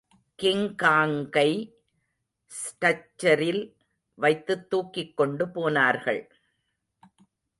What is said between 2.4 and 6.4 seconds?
ஸ்டச்சரில் வைத்துத் தூக்கிக் கொண்டு போனார்கள்.